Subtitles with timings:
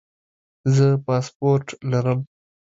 [0.75, 2.19] زه پاسپورټ لرم